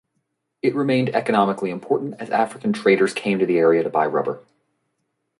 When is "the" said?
3.45-3.59